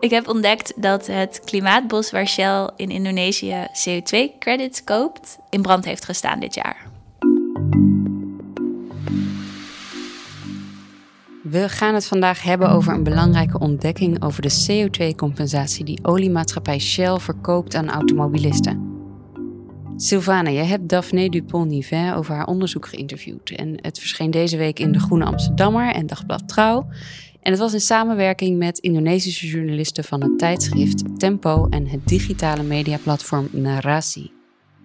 [0.00, 6.04] Ik heb ontdekt dat het klimaatbos waar Shell in Indonesië CO2-credits koopt, in brand heeft
[6.04, 6.86] gestaan dit jaar.
[11.42, 17.18] We gaan het vandaag hebben over een belangrijke ontdekking over de CO2-compensatie die oliemaatschappij Shell
[17.18, 18.88] verkoopt aan automobilisten.
[19.96, 23.50] Sylvana, je hebt Daphne Dupont-Nivin over haar onderzoek geïnterviewd.
[23.50, 26.86] En het verscheen deze week in De Groene Amsterdammer en Dagblad Trouw.
[27.42, 32.62] En het was in samenwerking met Indonesische journalisten van het tijdschrift Tempo en het digitale
[32.62, 34.30] mediaplatform Narasi.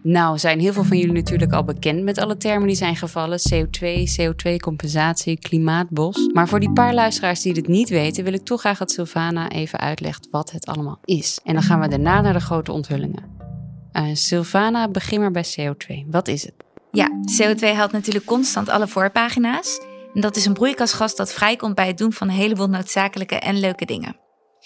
[0.07, 3.39] Nou, zijn heel veel van jullie natuurlijk al bekend met alle termen die zijn gevallen:
[3.53, 3.85] CO2,
[4.19, 6.29] CO2-compensatie, klimaatbos.
[6.33, 9.49] Maar voor die paar luisteraars die dit niet weten, wil ik toch graag dat Sylvana
[9.49, 11.39] even uitlegt wat het allemaal is.
[11.43, 13.23] En dan gaan we daarna naar de grote onthullingen.
[13.93, 16.09] Uh, Sylvana, begin maar bij CO2.
[16.09, 16.53] Wat is het?
[16.91, 17.09] Ja,
[17.41, 19.79] CO2 haalt natuurlijk constant alle voorpagina's.
[20.15, 23.59] En dat is een broeikasgas dat vrijkomt bij het doen van een heleboel noodzakelijke en
[23.59, 24.15] leuke dingen.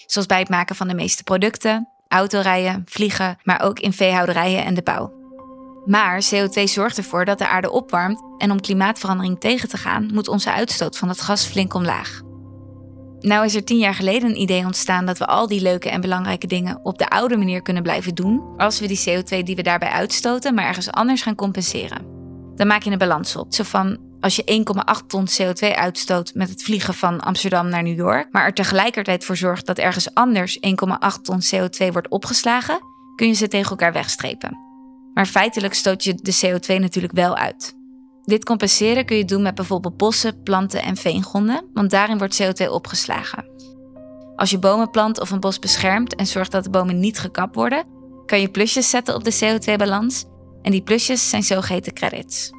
[0.06, 4.74] Zoals bij het maken van de meeste producten, autorijden, vliegen, maar ook in veehouderijen en
[4.74, 5.18] de bouw.
[5.84, 10.28] Maar CO2 zorgt ervoor dat de aarde opwarmt en om klimaatverandering tegen te gaan, moet
[10.28, 12.20] onze uitstoot van het gas flink omlaag.
[13.20, 16.00] Nou is er tien jaar geleden een idee ontstaan dat we al die leuke en
[16.00, 19.62] belangrijke dingen op de oude manier kunnen blijven doen, als we die CO2 die we
[19.62, 22.04] daarbij uitstoten, maar ergens anders gaan compenseren.
[22.54, 23.54] Dan maak je een balans op.
[23.54, 24.64] Zo van, als je
[25.02, 29.24] 1,8 ton CO2 uitstoot met het vliegen van Amsterdam naar New York, maar er tegelijkertijd
[29.24, 30.62] voor zorgt dat ergens anders 1,8
[31.22, 32.80] ton CO2 wordt opgeslagen,
[33.16, 34.58] kun je ze tegen elkaar wegstrepen.
[35.14, 37.78] Maar feitelijk stoot je de CO2 natuurlijk wel uit.
[38.22, 42.68] Dit compenseren kun je doen met bijvoorbeeld bossen, planten en veengronden, want daarin wordt CO2
[42.68, 43.44] opgeslagen.
[44.36, 47.54] Als je bomen plant of een bos beschermt en zorgt dat de bomen niet gekapt
[47.54, 47.84] worden,
[48.26, 50.24] kan je plusjes zetten op de CO2-balans
[50.62, 52.50] en die plusjes zijn zogeheten credits.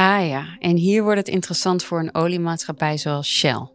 [0.00, 3.68] Ah ja, en hier wordt het interessant voor een oliemaatschappij zoals Shell.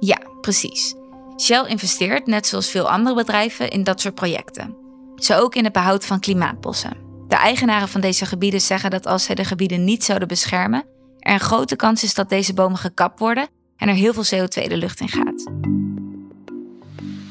[0.00, 0.94] Ja, precies.
[1.40, 4.76] Shell investeert, net zoals veel andere bedrijven, in dat soort projecten.
[5.16, 6.96] Zo ook in het behoud van klimaatbossen.
[7.28, 10.84] De eigenaren van deze gebieden zeggen dat als zij de gebieden niet zouden beschermen,
[11.18, 14.68] er een grote kans is dat deze bomen gekapt worden en er heel veel CO2
[14.68, 15.46] de lucht in gaat.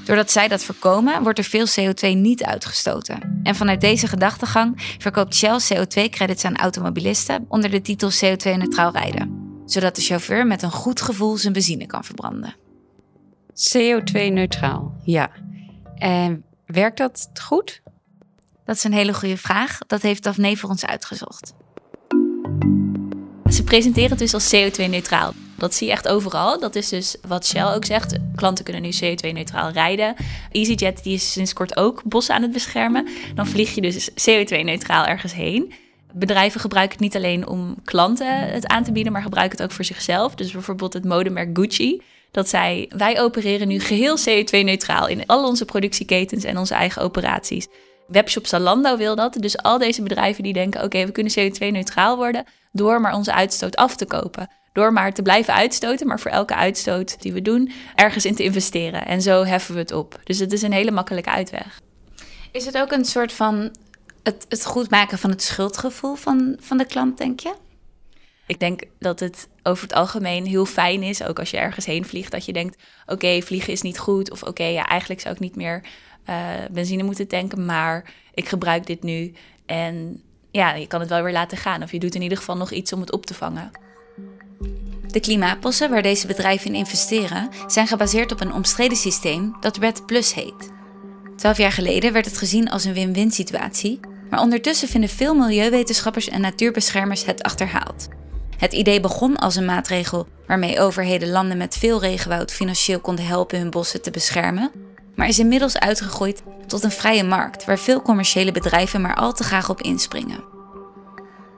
[0.05, 3.39] Doordat zij dat voorkomen, wordt er veel CO2 niet uitgestoten.
[3.43, 9.95] En vanuit deze gedachtegang verkoopt Shell CO2-credits aan automobilisten onder de titel CO2-neutraal rijden, zodat
[9.95, 12.55] de chauffeur met een goed gevoel zijn benzine kan verbranden.
[13.73, 15.31] CO2-neutraal, ja.
[15.95, 17.81] En werkt dat goed?
[18.65, 19.77] Dat is een hele goede vraag.
[19.87, 21.53] Dat heeft Daphne voor ons uitgezocht.
[23.49, 25.33] Ze presenteren het dus als CO2-neutraal.
[25.57, 26.59] Dat zie je echt overal.
[26.59, 28.17] Dat is dus wat Shell ook zegt.
[28.35, 30.15] Klanten kunnen nu CO2-neutraal rijden.
[30.51, 33.07] EasyJet die is sinds kort ook bossen aan het beschermen.
[33.35, 35.73] Dan vlieg je dus CO2-neutraal ergens heen.
[36.13, 39.75] Bedrijven gebruiken het niet alleen om klanten het aan te bieden, maar gebruiken het ook
[39.75, 40.35] voor zichzelf.
[40.35, 42.01] Dus bijvoorbeeld het modemerk Gucci.
[42.31, 47.67] Dat zij, wij opereren nu geheel CO2-neutraal in al onze productieketens en onze eigen operaties.
[48.07, 49.33] Webshop Zalando wil dat.
[49.39, 53.75] Dus al deze bedrijven die denken: oké, we kunnen CO2-neutraal worden door maar onze uitstoot
[53.75, 54.49] af te kopen.
[54.75, 58.43] Door maar te blijven uitstoten, maar voor elke uitstoot die we doen, ergens in te
[58.43, 59.05] investeren.
[59.05, 60.19] En zo heffen we het op.
[60.23, 61.79] Dus het is een hele makkelijke uitweg.
[62.51, 63.75] Is het ook een soort van
[64.23, 67.53] het, het goed maken van het schuldgevoel van, van de klant, denk je?
[68.47, 72.05] Ik denk dat het over het algemeen heel fijn is, ook als je ergens heen
[72.05, 74.31] vliegt, dat je denkt: oké, vliegen is niet goed.
[74.31, 75.83] Of oké, ja, eigenlijk zou ik niet meer
[76.29, 79.33] uh, benzine moeten tanken, maar ik gebruik dit nu.
[79.65, 80.21] En
[80.51, 81.83] ja, je kan het wel weer laten gaan.
[81.83, 83.83] Of je doet in ieder geval nog iets om het op te vangen.
[85.15, 90.05] De klimaatbossen waar deze bedrijven in investeren zijn gebaseerd op een omstreden systeem dat Red
[90.05, 90.71] Plus heet.
[91.35, 93.99] Twaalf jaar geleden werd het gezien als een win-win situatie,
[94.29, 98.07] maar ondertussen vinden veel milieuwetenschappers en natuurbeschermers het achterhaald.
[98.57, 103.59] Het idee begon als een maatregel waarmee overheden landen met veel regenwoud financieel konden helpen
[103.59, 104.71] hun bossen te beschermen,
[105.15, 109.43] maar is inmiddels uitgegroeid tot een vrije markt waar veel commerciële bedrijven maar al te
[109.43, 110.43] graag op inspringen.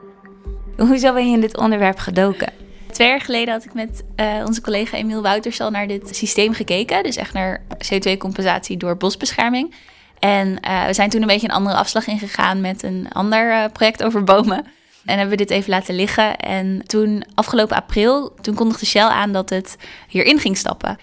[0.88, 2.66] Hoezo ben je in dit onderwerp gedoken?
[2.98, 6.54] Twee jaar geleden had ik met uh, onze collega Emiel Wouters al naar dit systeem
[6.54, 7.04] gekeken.
[7.04, 9.76] Dus echt naar CO2-compensatie door bosbescherming.
[10.20, 13.66] En uh, we zijn toen een beetje een andere afslag ingegaan met een ander uh,
[13.74, 14.66] project over bomen.
[15.06, 16.38] En hebben we dit even laten liggen.
[16.38, 19.78] En toen, afgelopen april, toen kondigde Shell aan dat het
[20.08, 20.98] hierin ging stappen.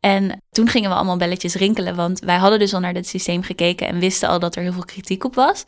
[0.00, 3.42] En toen gingen we allemaal belletjes rinkelen, want wij hadden dus al naar dit systeem
[3.42, 5.64] gekeken en wisten al dat er heel veel kritiek op was.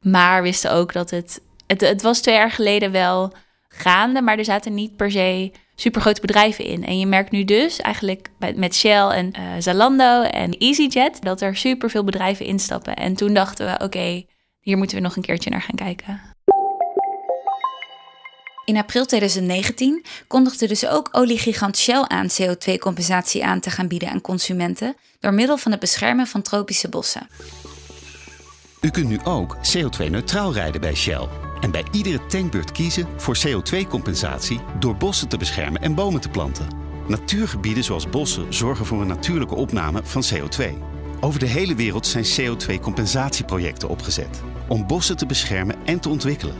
[0.00, 3.32] Maar wisten ook dat het het, het was twee jaar geleden wel
[3.78, 6.86] gaande, maar er zaten niet per se supergrote bedrijven in.
[6.86, 11.56] En je merkt nu dus eigenlijk met Shell en uh, Zalando en EasyJet dat er
[11.56, 12.96] superveel bedrijven instappen.
[12.96, 14.24] En toen dachten we, oké,
[14.60, 16.20] hier moeten we nog een keertje naar gaan kijken.
[18.64, 24.20] In april 2019 kondigde dus ook oliegigant Shell aan CO2-compensatie aan te gaan bieden aan
[24.20, 27.28] consumenten door middel van het beschermen van tropische bossen.
[28.80, 31.28] U kunt nu ook CO2-neutraal rijden bij Shell
[31.60, 36.68] en bij iedere tankbeurt kiezen voor CO2-compensatie door bossen te beschermen en bomen te planten.
[37.08, 40.64] Natuurgebieden zoals bossen zorgen voor een natuurlijke opname van CO2.
[41.20, 46.54] Over de hele wereld zijn CO2-compensatieprojecten opgezet om bossen te beschermen en te ontwikkelen.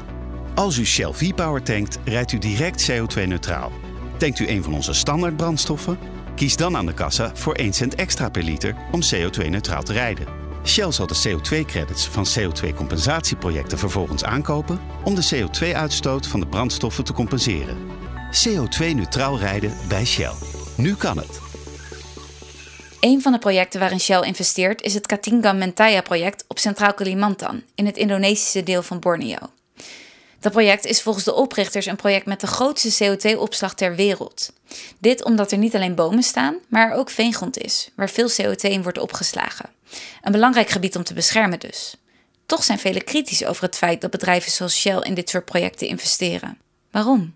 [0.54, 3.72] Als u Shell V-Power tankt, rijdt u direct CO2-neutraal.
[4.16, 5.98] Tankt u een van onze standaard brandstoffen?
[6.34, 10.45] Kies dan aan de kassa voor 1 cent extra per liter om CO2-neutraal te rijden.
[10.66, 17.12] Shell zal de CO2-credits van CO2-compensatieprojecten vervolgens aankopen om de CO2-uitstoot van de brandstoffen te
[17.12, 17.76] compenseren.
[18.48, 20.32] CO2-neutraal rijden bij Shell.
[20.76, 21.40] Nu kan het.
[23.00, 27.86] Een van de projecten waarin Shell investeert is het Katingan Mentaya-project op Centraal Kalimantan, in
[27.86, 29.38] het Indonesische deel van Borneo.
[30.46, 34.52] Dat project is volgens de oprichters een project met de grootste CO2-opslag ter wereld.
[34.98, 38.56] Dit omdat er niet alleen bomen staan, maar er ook veengrond is, waar veel CO2
[38.56, 39.70] in wordt opgeslagen.
[40.22, 41.96] Een belangrijk gebied om te beschermen dus.
[42.46, 45.86] Toch zijn velen kritisch over het feit dat bedrijven zoals Shell in dit soort projecten
[45.86, 46.58] investeren.
[46.90, 47.34] Waarom?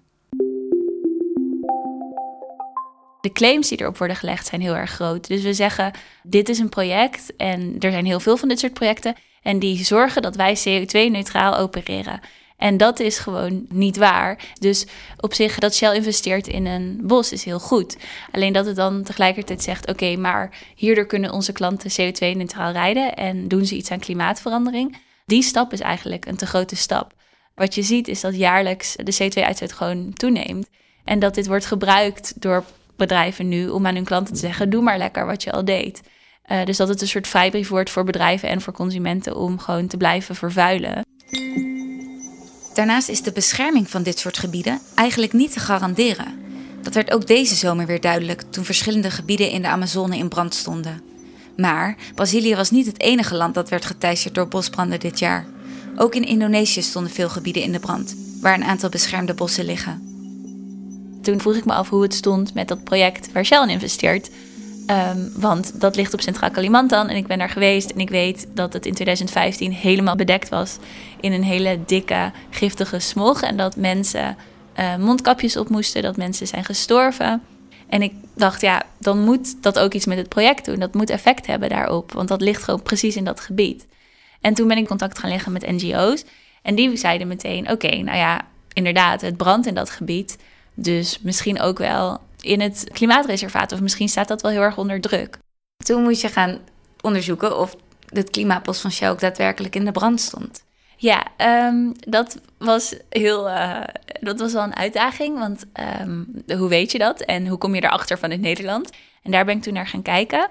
[3.21, 5.27] De claims die erop worden gelegd zijn heel erg groot.
[5.27, 5.93] Dus we zeggen:
[6.23, 9.15] dit is een project en er zijn heel veel van dit soort projecten.
[9.43, 12.21] En die zorgen dat wij CO2-neutraal opereren.
[12.61, 14.39] En dat is gewoon niet waar.
[14.59, 14.87] Dus
[15.21, 17.97] op zich dat Shell investeert in een bos is heel goed.
[18.33, 23.49] Alleen dat het dan tegelijkertijd zegt: oké, maar hierdoor kunnen onze klanten CO2-neutraal rijden en
[23.49, 24.97] doen ze iets aan klimaatverandering.
[25.27, 27.12] Die stap is eigenlijk een te grote stap.
[27.55, 30.69] Wat je ziet is dat jaarlijks de CO2-uitstoot gewoon toeneemt.
[31.05, 32.65] En dat dit wordt gebruikt door
[32.97, 36.01] bedrijven nu om aan hun klanten te zeggen: doe maar lekker wat je al deed.
[36.47, 39.87] Uh, dus dat het een soort vrijbrief wordt voor bedrijven en voor consumenten om gewoon
[39.87, 41.03] te blijven vervuilen.
[42.75, 46.39] Daarnaast is de bescherming van dit soort gebieden eigenlijk niet te garanderen.
[46.83, 50.55] Dat werd ook deze zomer weer duidelijk toen verschillende gebieden in de Amazone in brand
[50.55, 51.03] stonden.
[51.57, 55.47] Maar Brazilië was niet het enige land dat werd geteisterd door bosbranden dit jaar.
[55.97, 60.03] Ook in Indonesië stonden veel gebieden in de brand, waar een aantal beschermde bossen liggen.
[61.23, 64.31] Toen vroeg ik me af hoe het stond met dat project waar Shell in investeert.
[64.91, 68.47] Ehm, want dat ligt op Centraal Kalimantan en ik ben daar geweest en ik weet
[68.55, 70.79] dat het in 2015 helemaal bedekt was
[71.21, 73.43] in een hele dikke, giftige smog.
[73.43, 74.37] En dat mensen
[74.79, 77.43] uh, mondkapjes op moesten, dat mensen zijn gestorven.
[77.89, 80.79] En ik dacht, ja, dan moet dat ook iets met het project doen.
[80.79, 83.87] Dat moet effect hebben daarop, want dat ligt gewoon precies in dat gebied.
[84.41, 86.25] En toen ben ik contact gaan leggen met NGO's.
[86.63, 88.41] En die zeiden meteen: Oké, nou ja,
[88.73, 90.39] inderdaad, het brandt in dat gebied.
[90.75, 93.73] Dus misschien ook wel in het klimaatreservaat.
[93.73, 95.39] Of misschien staat dat wel heel erg onder druk.
[95.85, 96.59] Toen moest je gaan
[97.01, 97.77] onderzoeken of
[98.07, 100.65] het klimaatbos van Shell ook daadwerkelijk in de brand stond.
[100.97, 101.27] Ja,
[101.69, 103.49] um, dat was heel.
[103.49, 103.81] Uh,
[104.21, 105.39] dat was wel een uitdaging.
[105.39, 105.65] Want
[106.01, 107.21] um, hoe weet je dat?
[107.21, 108.91] En hoe kom je erachter van in Nederland?
[109.23, 110.49] En daar ben ik toen naar gaan kijken.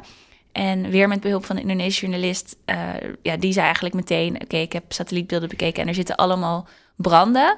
[0.52, 2.56] En weer met behulp van een Indonesische journalist.
[2.66, 2.76] Uh,
[3.22, 5.82] ja, die zei eigenlijk meteen: Oké, ik heb satellietbeelden bekeken.
[5.82, 7.58] En er zitten allemaal branden.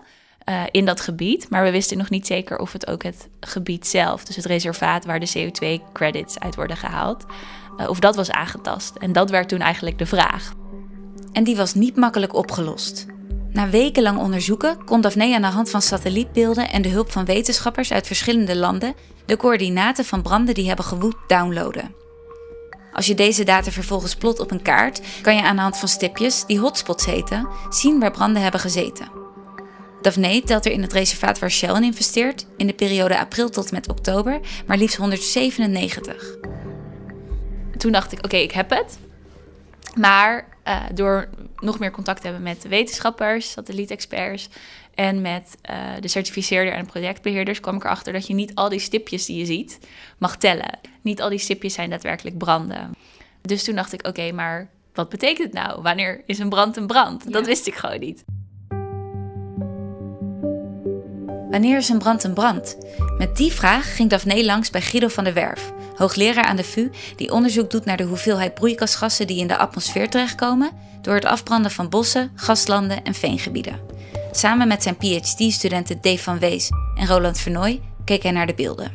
[0.49, 1.49] Uh, in dat gebied.
[1.49, 5.05] Maar we wisten nog niet zeker of het ook het gebied zelf, dus het reservaat
[5.05, 7.25] waar de CO2-credits uit worden gehaald,
[7.77, 8.95] uh, of dat was aangetast.
[8.95, 10.53] En dat werd toen eigenlijk de vraag.
[11.31, 13.05] En die was niet makkelijk opgelost.
[13.51, 17.91] Na wekenlang onderzoeken kon Daphne aan de hand van satellietbeelden en de hulp van wetenschappers
[17.91, 18.93] uit verschillende landen
[19.25, 21.95] de coördinaten van branden die hebben gewoed downloaden.
[22.93, 25.87] Als je deze data vervolgens plot op een kaart, kan je aan de hand van
[25.87, 29.11] stipjes, die hotspots heten, zien waar branden hebben gezeten.
[30.01, 33.71] Daphne telt er in het reservaat waar Shell in investeert in de periode april tot
[33.71, 36.37] met oktober maar liefst 197.
[37.77, 38.99] Toen dacht ik, oké, ik heb het.
[39.95, 44.49] Maar uh, door nog meer contact te hebben met wetenschappers, satellietexperts
[44.95, 48.79] en met uh, de certificeerder en projectbeheerders, kwam ik erachter dat je niet al die
[48.79, 49.79] stipjes die je ziet
[50.17, 50.79] mag tellen.
[51.01, 52.95] Niet al die stipjes zijn daadwerkelijk branden.
[53.41, 55.81] Dus toen dacht ik, oké, maar wat betekent het nou?
[55.81, 57.31] Wanneer is een brand een brand?
[57.31, 58.23] Dat wist ik gewoon niet.
[61.51, 62.77] Wanneer is een brand een brand?
[63.17, 66.89] Met die vraag ging Daphne langs bij Guido van der Werf, hoogleraar aan de VU,
[67.15, 71.71] die onderzoek doet naar de hoeveelheid broeikasgassen die in de atmosfeer terechtkomen door het afbranden
[71.71, 73.79] van bossen, gaslanden en veengebieden.
[74.31, 78.91] Samen met zijn PhD-studenten Dave van Wees en Roland Vernooy keek hij naar de beelden.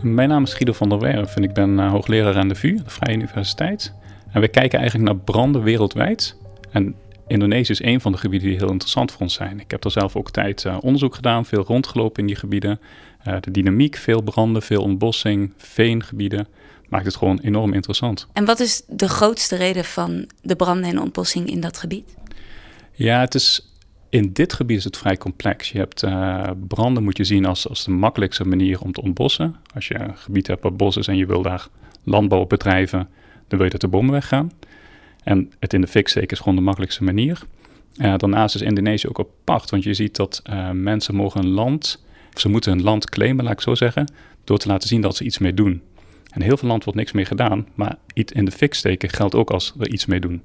[0.00, 2.74] Mijn naam is Guido van der Werf en ik ben eh, hoogleraar aan de VU,
[2.74, 3.92] de Vrije Universiteit.
[4.32, 6.36] En we kijken eigenlijk naar branden wereldwijd.
[6.70, 6.94] En
[7.32, 9.60] Indonesië is een van de gebieden die heel interessant voor ons zijn.
[9.60, 12.80] Ik heb er zelf ook tijd uh, onderzoek gedaan, veel rondgelopen in die gebieden.
[13.26, 16.46] Uh, de dynamiek, veel branden, veel ontbossing, veengebieden,
[16.88, 18.26] maakt het gewoon enorm interessant.
[18.32, 22.16] En wat is de grootste reden van de branden en ontbossing in dat gebied?
[22.92, 23.72] Ja, het is
[24.08, 25.70] in dit gebied is het vrij complex.
[25.70, 29.56] Je hebt uh, branden moet je zien als, als de makkelijkste manier om te ontbossen.
[29.74, 31.66] Als je een gebied hebt waar bos is en je wil daar
[32.04, 33.08] landbouw bedrijven,
[33.48, 34.50] dan wil je dat de bomen weggaan.
[35.24, 37.40] En het in de fik steken is gewoon de makkelijkste manier.
[37.96, 42.04] Uh, daarnaast is Indonesië ook apart, want je ziet dat uh, mensen mogen een land,
[42.34, 44.12] ze moeten hun land claimen, laat ik zo zeggen,
[44.44, 45.82] door te laten zien dat ze iets mee doen.
[46.30, 49.34] En heel veel land wordt niks mee gedaan, maar iets in de fik steken geldt
[49.34, 50.42] ook als er iets mee doen.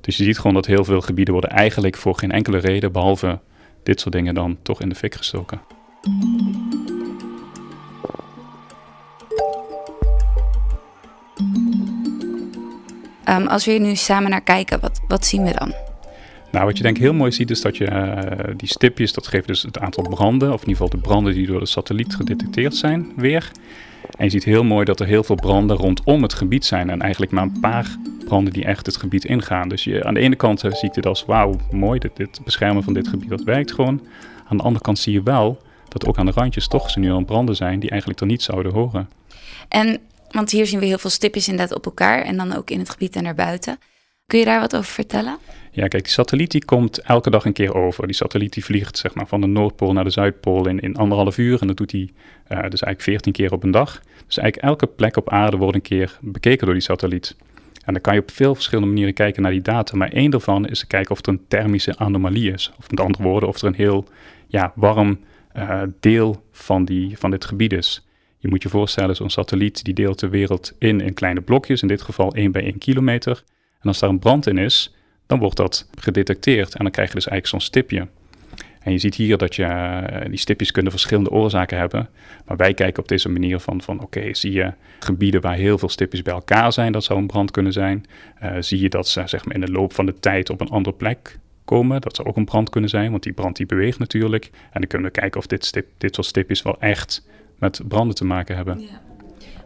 [0.00, 3.38] Dus je ziet gewoon dat heel veel gebieden worden eigenlijk voor geen enkele reden, behalve
[3.82, 5.60] dit soort dingen, dan toch in de fik gestoken.
[13.28, 15.74] Um, als we hier nu samen naar kijken, wat, wat zien we dan?
[16.52, 19.26] Nou, wat je denk ik heel mooi ziet is dat je uh, die stipjes, dat
[19.26, 22.14] geeft dus het aantal branden, of in ieder geval de branden die door de satelliet
[22.14, 23.50] gedetecteerd zijn, weer.
[24.16, 27.00] En je ziet heel mooi dat er heel veel branden rondom het gebied zijn en
[27.00, 29.68] eigenlijk maar een paar branden die echt het gebied ingaan.
[29.68, 32.82] Dus je, aan de ene kant zie je dit als wauw, mooi, dit, dit beschermen
[32.82, 34.00] van dit gebied, dat werkt gewoon.
[34.48, 37.24] Aan de andere kant zie je wel dat ook aan de randjes toch nu al
[37.24, 39.08] branden zijn die eigenlijk er niet zouden horen.
[39.68, 39.98] En,
[40.32, 42.90] want hier zien we heel veel stipjes inderdaad op elkaar en dan ook in het
[42.90, 43.78] gebied en daarbuiten.
[44.26, 45.38] Kun je daar wat over vertellen?
[45.72, 48.06] Ja, kijk, die satelliet die komt elke dag een keer over.
[48.06, 51.38] Die satelliet die vliegt zeg maar, van de Noordpool naar de Zuidpool in, in anderhalf
[51.38, 51.60] uur.
[51.60, 52.08] En dat doet hij uh,
[52.48, 54.00] dus eigenlijk veertien keer op een dag.
[54.26, 57.36] Dus eigenlijk elke plek op aarde wordt een keer bekeken door die satelliet.
[57.84, 59.96] En dan kan je op veel verschillende manieren kijken naar die data.
[59.96, 62.72] Maar één daarvan is te kijken of er een thermische anomalie is.
[62.78, 64.04] Of met andere woorden, of er een heel
[64.46, 65.20] ja, warm
[65.56, 68.06] uh, deel van, die, van dit gebied is.
[68.40, 71.82] Je moet je voorstellen, zo'n satelliet die deelt de wereld in in kleine blokjes.
[71.82, 73.42] In dit geval 1 bij 1 kilometer.
[73.80, 74.94] En als daar een brand in is,
[75.26, 76.74] dan wordt dat gedetecteerd.
[76.74, 78.08] En dan krijg je dus eigenlijk zo'n stipje.
[78.80, 82.08] En je ziet hier dat je, uh, die stipjes kunnen verschillende oorzaken hebben.
[82.46, 85.88] Maar wij kijken op deze manier van, van oké, zie je gebieden waar heel veel
[85.88, 88.04] stipjes bij elkaar zijn, dat zou een brand kunnen zijn.
[88.42, 90.68] Uh, zie je dat ze zeg maar, in de loop van de tijd op een
[90.68, 93.98] andere plek komen, dat zou ook een brand kunnen zijn, want die brand die beweegt
[93.98, 94.44] natuurlijk.
[94.44, 97.28] En dan kunnen we kijken of dit, stip, dit soort stipjes wel echt
[97.60, 98.80] met branden te maken hebben.
[98.80, 99.00] Ja.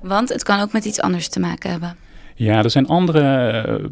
[0.02, 1.96] Want het kan ook met iets anders te maken hebben.
[2.34, 3.84] Ja, er zijn andere uh,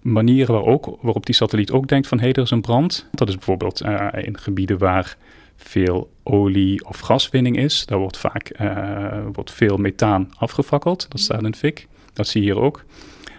[0.00, 3.08] manieren waar ook, waarop die satelliet ook denkt van hé, hey, er is een brand.
[3.10, 5.16] Dat is bijvoorbeeld uh, in gebieden waar
[5.56, 7.86] veel olie- of gaswinning is.
[7.86, 11.06] Daar wordt vaak uh, wordt veel methaan afgefakkeld.
[11.10, 11.88] Dat staat in fik.
[12.12, 12.84] Dat zie je hier ook.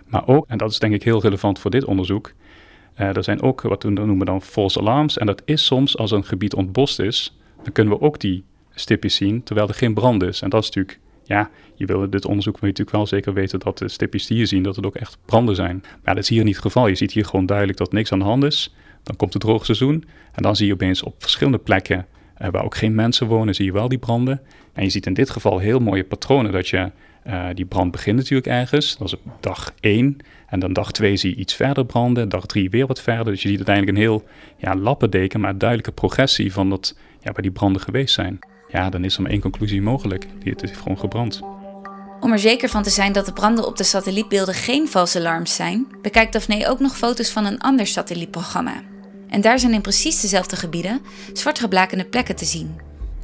[0.07, 2.33] Maar ook, en dat is denk ik heel relevant voor dit onderzoek,
[2.95, 5.17] er zijn ook wat we noemen dan false alarms.
[5.17, 8.43] En dat is soms als een gebied ontbost is, dan kunnen we ook die
[8.73, 10.41] stipjes zien, terwijl er geen brand is.
[10.41, 13.59] En dat is natuurlijk ja, je wil dit onderzoek wil je natuurlijk wel zeker weten
[13.59, 15.83] dat de stipjes die je zien, dat het ook echt branden zijn.
[16.03, 16.87] Maar dat is hier niet het geval.
[16.87, 18.75] Je ziet hier gewoon duidelijk dat niks aan de hand is.
[19.03, 22.05] Dan komt het droogseizoen en dan zie je opeens op verschillende plekken
[22.41, 24.41] uh, waar ook geen mensen wonen, zie je wel die branden.
[24.73, 26.91] En je ziet in dit geval heel mooie patronen dat je,
[27.27, 28.97] uh, die brand begint natuurlijk ergens.
[28.97, 30.17] Dat is op dag 1.
[30.47, 33.25] En dan dag 2 zie je iets verder branden, dag 3 weer wat verder.
[33.25, 34.23] Dus je ziet uiteindelijk een heel
[34.57, 38.39] ja, lappendeken, maar duidelijke progressie van dat, ja, waar die branden geweest zijn
[38.73, 40.27] ja, dan is er maar één conclusie mogelijk.
[40.43, 41.41] Het is gewoon gebrand.
[42.19, 45.55] Om er zeker van te zijn dat de branden op de satellietbeelden geen valse alarms
[45.55, 48.81] zijn, bekijkt Daphne ook nog foto's van een ander satellietprogramma.
[49.29, 51.01] En daar zijn in precies dezelfde gebieden
[51.33, 52.75] zwartgeblakende plekken te zien.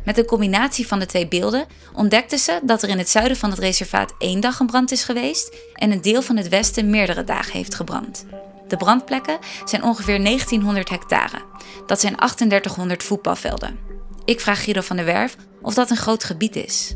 [0.05, 3.49] Met een combinatie van de twee beelden ontdekten ze dat er in het zuiden van
[3.49, 7.23] het reservaat één dag een brand is geweest en een deel van het westen meerdere
[7.23, 8.25] dagen heeft gebrand.
[8.67, 11.41] De brandplekken zijn ongeveer 1900 hectare.
[11.85, 13.98] Dat zijn 3800 voetbalvelden.
[14.29, 16.95] Ik vraag Guido van der Werf of dat een groot gebied is.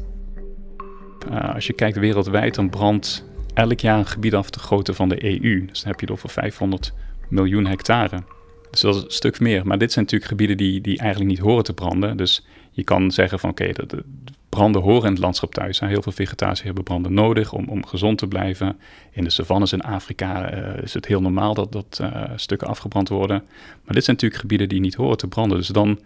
[1.30, 5.10] Uh, als je kijkt wereldwijd, dan brandt elk jaar een gebied af de grootte van
[5.10, 5.66] de EU.
[5.66, 6.94] Dus dan heb je het over 500
[7.30, 8.24] miljoen hectare.
[8.72, 9.68] Dus dat is een stuk meer.
[9.68, 12.18] Maar dit zijn natuurlijk gebieden die, die eigenlijk niet horen te branden.
[12.18, 14.04] Dus je kan zeggen van oké, okay, de, de,
[14.50, 15.80] branden horen in het landschap thuis.
[15.80, 18.80] Heel veel vegetatie hebben branden nodig om, om gezond te blijven.
[19.12, 23.10] In de savannes in Afrika uh, is het heel normaal dat, dat uh, stukken afgebrand
[23.10, 23.44] worden.
[23.84, 25.58] Maar dit zijn natuurlijk gebieden die niet horen te branden.
[25.58, 26.00] Dus dan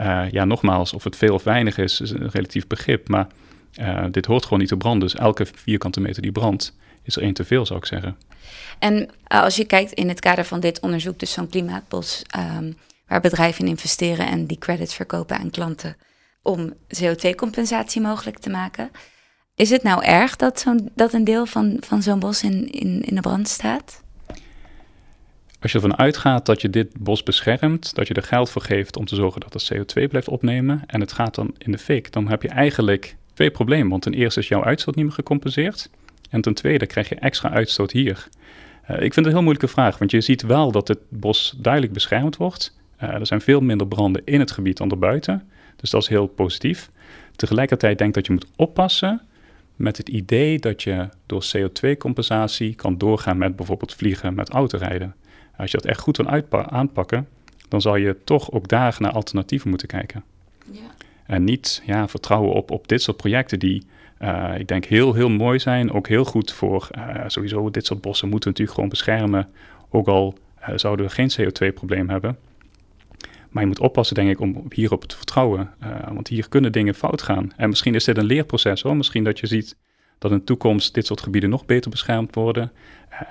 [0.00, 3.08] uh, ja, nogmaals, of het veel of weinig is, is een relatief begrip.
[3.08, 3.26] Maar
[3.80, 5.08] uh, dit hoort gewoon niet te branden.
[5.08, 8.16] Dus elke vierkante meter die brandt, is er één te veel, zou ik zeggen.
[8.78, 12.76] En eh, als je kijkt in het kader van dit onderzoek, dus zo'n klimaatbos, um,
[13.06, 15.96] waar bedrijven in investeren en die credits verkopen aan klanten
[16.42, 18.90] om CO2-compensatie mogelijk te maken.
[19.54, 23.02] Is het nou erg dat, zo'n dat een deel van, van zo'n bos in, in,
[23.02, 24.02] in de brand staat?
[25.64, 28.96] Als je ervan uitgaat dat je dit bos beschermt, dat je er geld voor geeft
[28.96, 32.12] om te zorgen dat het CO2 blijft opnemen en het gaat dan in de fik,
[32.12, 33.88] dan heb je eigenlijk twee problemen.
[33.88, 35.90] Want ten eerste is jouw uitstoot niet meer gecompenseerd
[36.30, 38.28] en ten tweede krijg je extra uitstoot hier.
[38.86, 41.92] ik vind het een heel moeilijke vraag, want je ziet wel dat het bos duidelijk
[41.92, 42.78] beschermd wordt.
[42.96, 46.90] er zijn veel minder branden in het gebied dan erbuiten, dus dat is heel positief.
[47.36, 49.22] Tegelijkertijd denk ik dat je moet oppassen
[49.76, 55.14] met het idee dat je door CO2-compensatie kan doorgaan met bijvoorbeeld vliegen, met autorijden.
[55.56, 57.28] Als je dat echt goed wil aanpakken,
[57.68, 60.24] dan zal je toch ook daar naar alternatieven moeten kijken.
[60.70, 60.80] Ja.
[61.26, 63.86] En niet ja, vertrouwen op, op dit soort projecten die,
[64.18, 65.92] uh, ik denk, heel, heel mooi zijn.
[65.92, 69.48] Ook heel goed voor, uh, sowieso, dit soort bossen moeten we natuurlijk gewoon beschermen.
[69.90, 72.38] Ook al uh, zouden we geen CO2-probleem hebben.
[73.50, 75.70] Maar je moet oppassen, denk ik, om hierop te vertrouwen.
[76.12, 77.52] want hier kunnen dingen fout gaan.
[77.56, 78.96] En misschien is dit een leerproces hoor.
[78.96, 79.76] Misschien dat je ziet
[80.24, 82.72] dat in de toekomst dit soort gebieden nog beter beschermd worden.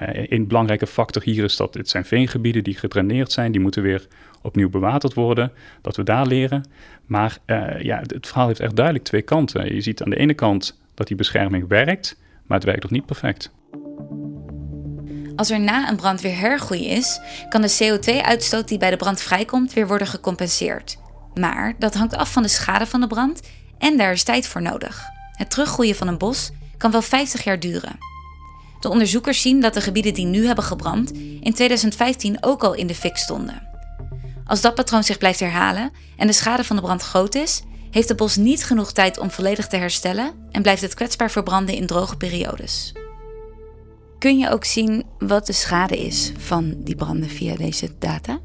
[0.02, 3.82] Uh, een belangrijke factor hier is dat het zijn veengebieden die gedraineerd zijn, die moeten
[3.82, 4.08] weer
[4.42, 6.64] opnieuw bewaterd worden, dat we daar leren.
[7.06, 9.74] Maar uh, ja, het verhaal heeft echt duidelijk twee kanten.
[9.74, 13.06] Je ziet aan de ene kant dat die bescherming werkt, maar het werkt nog niet
[13.06, 13.52] perfect.
[15.36, 17.20] Als er na een brand weer hergroei is,
[17.50, 20.98] kan de CO2-uitstoot die bij de brand vrijkomt weer worden gecompenseerd.
[21.34, 23.42] Maar dat hangt af van de schade van de brand
[23.78, 25.04] en daar is tijd voor nodig.
[25.32, 27.98] Het teruggroeien van een bos kan wel 50 jaar duren.
[28.80, 31.12] De onderzoekers zien dat de gebieden die nu hebben gebrand
[31.42, 33.68] in 2015 ook al in de fik stonden.
[34.46, 38.08] Als dat patroon zich blijft herhalen en de schade van de brand groot is, heeft
[38.08, 41.76] het bos niet genoeg tijd om volledig te herstellen en blijft het kwetsbaar voor branden
[41.76, 42.94] in droge periodes.
[44.20, 48.40] Kun je ook zien wat de schade is van die branden via deze data?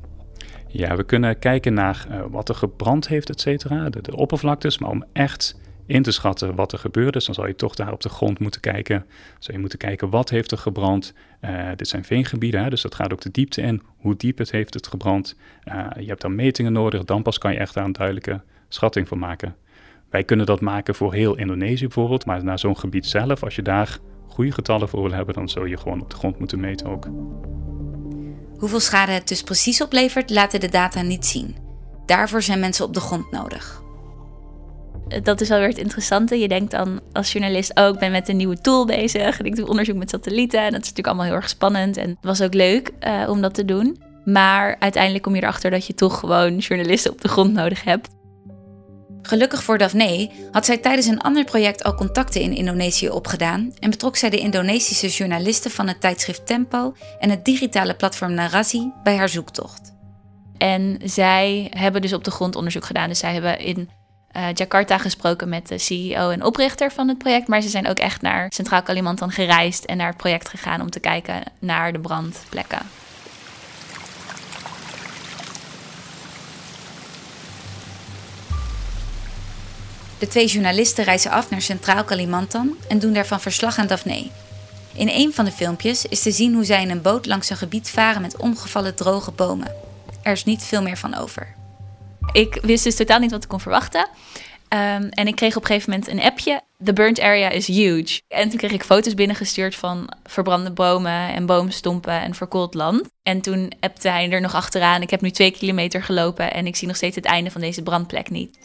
[0.67, 4.79] Ja, we kunnen kijken naar uh, wat er gebrand heeft, et cetera, de, de oppervlaktes,
[4.79, 5.57] maar om echt
[5.88, 8.38] in te schatten wat er gebeurd is, dan zal je toch daar op de grond
[8.38, 9.07] moeten kijken.
[9.38, 11.12] Zou je moeten kijken wat heeft er gebrand.
[11.40, 13.83] Uh, dit zijn veengebieden, hè, dus dat gaat ook de diepte in.
[13.97, 15.37] Hoe diep het heeft het gebrand.
[15.64, 19.09] Uh, je hebt dan metingen nodig, dan pas kan je echt daar een duidelijke schatting
[19.09, 19.57] van maken.
[20.11, 23.62] Wij kunnen dat maken voor heel Indonesië bijvoorbeeld, maar naar zo'n gebied zelf, als je
[23.62, 26.87] daar goede getallen voor wil hebben, dan zul je gewoon op de grond moeten meten
[26.87, 27.09] ook.
[28.59, 31.57] Hoeveel schade het dus precies oplevert, laten de data niet zien.
[32.07, 33.87] Daarvoor zijn mensen op de grond nodig
[35.23, 36.38] dat is wel weer het interessante.
[36.38, 39.38] Je denkt dan als journalist, oh, ik ben met een nieuwe tool bezig.
[39.38, 40.61] En ik doe onderzoek met satellieten.
[40.61, 41.97] En dat is natuurlijk allemaal heel erg spannend.
[41.97, 44.03] En het was ook leuk uh, om dat te doen.
[44.25, 48.09] Maar uiteindelijk kom je erachter dat je toch gewoon journalisten op de grond nodig hebt.
[49.23, 53.90] Gelukkig voor Daphne had zij tijdens een ander project al contacten in Indonesië opgedaan en
[53.90, 59.16] betrok zij de Indonesische journalisten van het tijdschrift Tempo en het digitale platform Narasi bij
[59.16, 59.97] haar zoektocht.
[60.59, 63.09] En zij hebben dus op de grond onderzoek gedaan.
[63.09, 63.88] Dus zij hebben in
[64.37, 67.49] uh, Jakarta gesproken met de CEO en oprichter van het project.
[67.49, 70.91] Maar ze zijn ook echt naar Centraal Kalimantan gereisd en naar het project gegaan om
[70.91, 72.81] te kijken naar de brandplekken.
[80.19, 84.31] De twee journalisten reizen af naar Centraal Kalimantan en doen daarvan verslag aan Daphne.
[84.95, 87.57] In een van de filmpjes is te zien hoe zij in een boot langs een
[87.57, 89.73] gebied varen met omgevallen droge bomen.
[90.23, 91.58] Er is niet veel meer van over.
[92.33, 94.09] Ik wist dus totaal niet wat ik kon verwachten.
[94.69, 96.61] Ehm, en ik kreeg op een gegeven moment een appje.
[96.85, 98.21] The burnt area is huge.
[98.29, 103.09] En toen kreeg ik foto's binnengestuurd van verbrande bomen en boomstompen en verkoold land.
[103.23, 105.03] En toen appte hij er nog achteraan.
[105.03, 107.83] Ik heb nu twee kilometer gelopen en ik zie nog steeds het einde van deze
[107.83, 108.59] brandplek niet.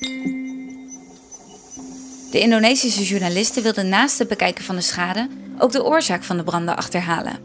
[2.31, 6.43] De Indonesische journalisten wilden naast het bekijken van de schade ook de oorzaak van de
[6.43, 7.39] branden achterhalen.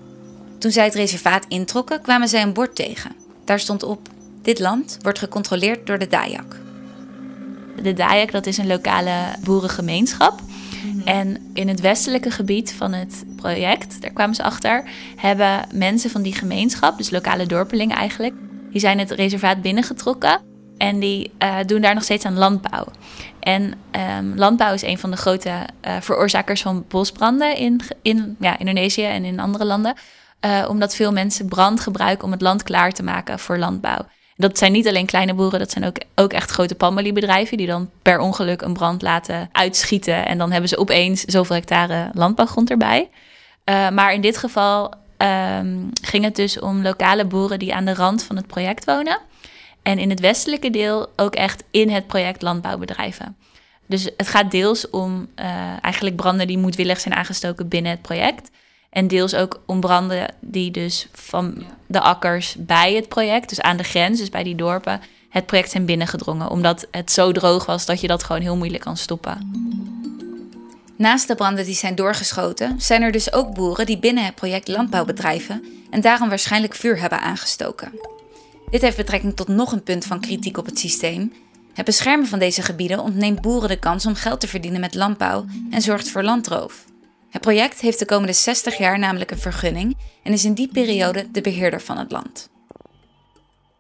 [0.59, 3.17] Toen zij het reservaat introkken, kwamen zij een bord tegen.
[3.45, 4.09] Daar stond op
[4.49, 6.57] dit land wordt gecontroleerd door de Dayak.
[7.83, 9.13] De Dayak dat is een lokale
[9.45, 10.41] boerengemeenschap.
[10.41, 11.09] Mhm.
[11.09, 14.85] En in het westelijke gebied van het project, daar kwamen ze achter,
[15.17, 18.35] hebben mensen van die gemeenschap, dus lokale dorpelingen eigenlijk,
[18.71, 20.41] die zijn het reservaat binnengetrokken
[20.79, 22.87] en die uh, doen daar nog steeds aan landbouw.
[23.41, 23.75] En
[24.19, 29.05] um, landbouw is een van de grote uh, veroorzakers van bosbranden in, in ja, Indonesië
[29.05, 29.95] en in andere landen.
[30.45, 34.07] Uh, omdat veel mensen brand gebruiken om het land klaar te maken voor landbouw.
[34.41, 37.91] Dat zijn niet alleen kleine boeren, dat zijn ook, ook echt grote palmoliebedrijven die dan
[38.03, 40.27] per ongeluk een brand laten uitschieten.
[40.27, 43.09] En dan hebben ze opeens zoveel hectare landbouwgrond erbij.
[43.65, 47.95] Uh, maar in dit geval um, ging het dus om lokale boeren die aan de
[47.95, 49.19] rand van het project wonen.
[49.83, 53.37] En in het westelijke deel ook echt in het project landbouwbedrijven.
[53.87, 55.45] Dus het gaat deels om uh,
[55.81, 58.51] eigenlijk branden die moedwillig zijn aangestoken binnen het project.
[58.99, 63.77] En deels ook om branden die dus van de akkers bij het project, dus aan
[63.77, 66.51] de grens, dus bij die dorpen, het project zijn binnengedrongen.
[66.51, 69.51] Omdat het zo droog was dat je dat gewoon heel moeilijk kan stoppen.
[70.97, 74.69] Naast de branden die zijn doorgeschoten, zijn er dus ook boeren die binnen het project
[74.69, 77.93] landbouw bedrijven en daarom waarschijnlijk vuur hebben aangestoken.
[78.71, 81.33] Dit heeft betrekking tot nog een punt van kritiek op het systeem.
[81.75, 85.45] Het beschermen van deze gebieden ontneemt boeren de kans om geld te verdienen met landbouw
[85.71, 86.87] en zorgt voor landroof.
[87.31, 91.31] Het project heeft de komende 60 jaar namelijk een vergunning en is in die periode
[91.31, 92.49] de beheerder van het land.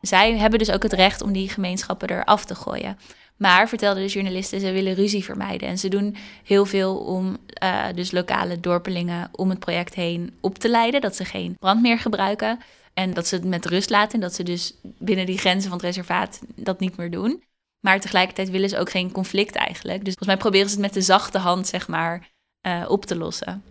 [0.01, 2.99] Zij hebben dus ook het recht om die gemeenschappen eraf te gooien.
[3.37, 5.69] Maar, vertelden de journalisten, ze willen ruzie vermijden.
[5.69, 10.59] En ze doen heel veel om uh, dus lokale dorpelingen om het project heen op
[10.59, 11.01] te leiden.
[11.01, 12.59] Dat ze geen brand meer gebruiken.
[12.95, 14.15] En dat ze het met rust laten.
[14.15, 17.43] En dat ze dus binnen die grenzen van het reservaat dat niet meer doen.
[17.81, 19.99] Maar tegelijkertijd willen ze ook geen conflict eigenlijk.
[19.99, 22.29] Dus volgens mij proberen ze het met de zachte hand, zeg maar,
[22.69, 23.65] uh, op te lossen.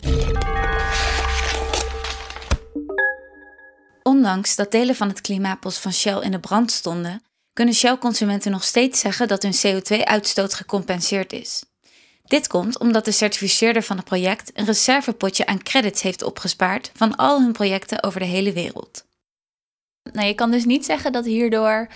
[4.04, 7.22] Ondanks dat delen van het klimaatbos van Shell in de brand stonden,
[7.54, 11.64] kunnen Shell-consumenten nog steeds zeggen dat hun CO2-uitstoot gecompenseerd is.
[12.24, 17.16] Dit komt omdat de certificeerder van het project een reservepotje aan credits heeft opgespaard van
[17.16, 19.06] al hun projecten over de hele wereld.
[20.12, 21.88] Nou, je kan dus niet zeggen dat hierdoor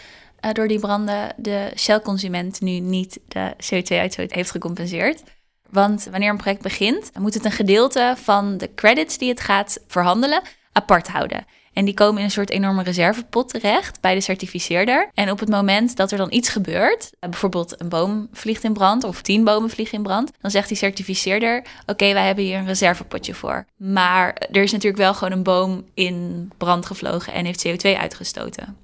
[0.45, 5.23] uh, door die branden de Shell-consument nu niet de CO2-uitstoot heeft gecompenseerd.
[5.71, 9.79] Want wanneer een project begint, moet het een gedeelte van de credits die het gaat
[9.87, 11.45] verhandelen apart houden.
[11.73, 15.09] En die komen in een soort enorme reservepot terecht bij de certificeerder.
[15.13, 18.73] En op het moment dat er dan iets gebeurt, eh, bijvoorbeeld een boom vliegt in
[18.73, 22.57] brand of tien bomen vliegen in brand, dan zegt die certificeerder: Oké, wij hebben hier
[22.57, 23.65] een reservepotje voor.
[23.75, 28.77] Maar er is natuurlijk wel gewoon een boom in brand gevlogen en heeft CO2 uitgestoten.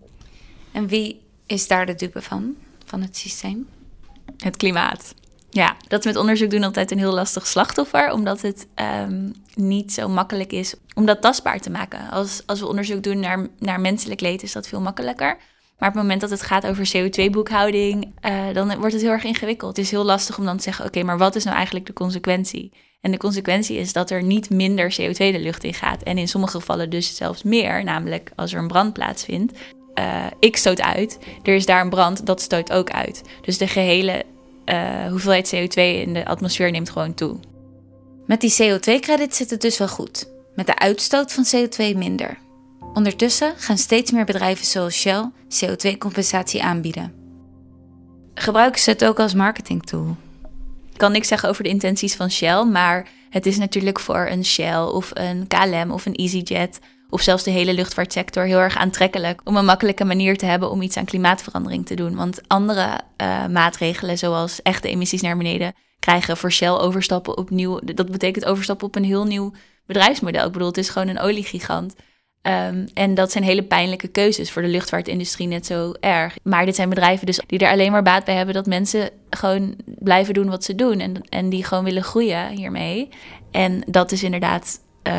[0.72, 3.68] En wie is daar de dupe van, van het systeem?
[4.38, 5.14] Het klimaat.
[5.58, 8.68] Ja, dat is met onderzoek doen altijd een heel lastig slachtoffer, omdat het
[9.06, 12.10] um, niet zo makkelijk is om dat tastbaar te maken.
[12.10, 15.38] Als, als we onderzoek doen naar, naar menselijk leed, is dat veel makkelijker.
[15.78, 19.24] Maar op het moment dat het gaat over CO2-boekhouding, uh, dan wordt het heel erg
[19.24, 19.76] ingewikkeld.
[19.76, 21.94] Het is heel lastig om dan te zeggen: oké, maar wat is nou eigenlijk de
[21.94, 22.74] consequentie?
[23.02, 26.04] En de consequentie is dat er niet minder CO2 de lucht in gaat.
[26.04, 29.58] En in sommige gevallen dus zelfs meer, namelijk als er een brand plaatsvindt.
[30.00, 33.22] Uh, ik stoot uit, er is daar een brand, dat stoot ook uit.
[33.42, 34.26] Dus de gehele
[34.70, 37.40] uh, hoeveelheid CO2 in de atmosfeer neemt gewoon toe.
[38.26, 40.30] Met die CO2-credits zit het dus wel goed.
[40.56, 42.38] Met de uitstoot van CO2 minder.
[42.94, 47.14] Ondertussen gaan steeds meer bedrijven zoals Shell CO2-compensatie aanbieden.
[48.34, 50.16] Gebruiken ze het ook als marketingtool?
[50.92, 54.46] Ik kan niks zeggen over de intenties van Shell, maar het is natuurlijk voor een
[54.46, 59.42] Shell of een KLM of een EasyJet of zelfs de hele luchtvaartsector heel erg aantrekkelijk
[59.44, 62.16] om een makkelijke manier te hebben om iets aan klimaatverandering te doen.
[62.16, 67.80] Want andere uh, maatregelen, zoals echte emissies naar beneden, krijgen voor Shell overstappen op nieuw.
[67.84, 69.54] Dat betekent overstappen op een heel nieuw
[69.86, 70.46] bedrijfsmodel.
[70.46, 71.96] Ik bedoel, het is gewoon een oliegigant.
[72.42, 76.36] Um, en dat zijn hele pijnlijke keuzes voor de luchtvaartindustrie net zo erg.
[76.44, 79.76] Maar dit zijn bedrijven dus die er alleen maar baat bij hebben dat mensen gewoon
[79.86, 81.00] blijven doen wat ze doen.
[81.00, 83.10] En, en die gewoon willen groeien hiermee.
[83.52, 85.14] En dat is inderdaad uh,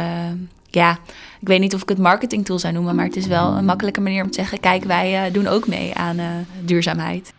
[0.71, 0.99] ja,
[1.41, 4.01] ik weet niet of ik het marketingtool zou noemen, maar het is wel een makkelijke
[4.01, 6.27] manier om te zeggen: kijk, wij uh, doen ook mee aan uh,
[6.65, 7.33] duurzaamheid.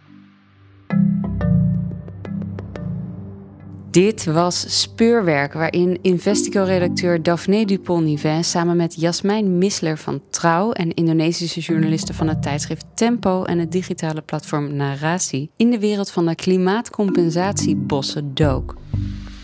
[3.92, 11.60] Dit was Speurwerk, waarin Investico-redacteur Daphne Dupont-Nivin samen met Jasmijn Missler van Trouw en Indonesische
[11.60, 16.36] journalisten van het tijdschrift Tempo en het digitale platform Narasi in de wereld van de
[16.36, 18.76] klimaatcompensatiebossen dook.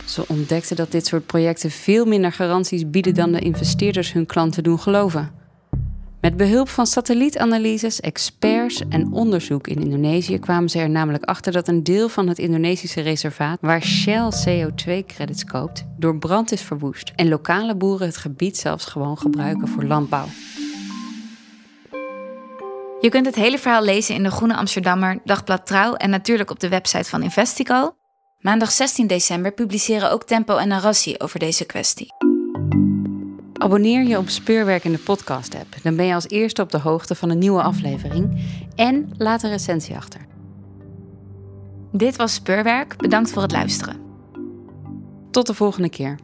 [0.05, 4.63] Ze ontdekten dat dit soort projecten veel minder garanties bieden dan de investeerders hun klanten
[4.63, 5.43] doen geloven.
[6.21, 11.67] Met behulp van satellietanalyses, experts en onderzoek in Indonesië kwamen ze er namelijk achter dat
[11.67, 17.29] een deel van het Indonesische reservaat, waar Shell CO2-credits koopt, door brand is verwoest en
[17.29, 20.25] lokale boeren het gebied zelfs gewoon gebruiken voor landbouw.
[23.01, 26.59] Je kunt het hele verhaal lezen in de Groene Amsterdammer, Dagblad Trouw en natuurlijk op
[26.59, 27.95] de website van Investico.
[28.45, 32.13] Maandag 16 december publiceren ook Tempo en Narassi over deze kwestie.
[33.53, 35.75] Abonneer je op Speurwerk in de podcast-app.
[35.83, 38.45] Dan ben je als eerste op de hoogte van een nieuwe aflevering.
[38.75, 40.25] En laat een recensie achter.
[41.91, 42.97] Dit was Speurwerk.
[42.97, 43.99] Bedankt voor het luisteren.
[45.31, 46.19] Tot de volgende keer.